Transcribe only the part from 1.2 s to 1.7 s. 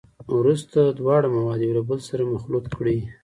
مواد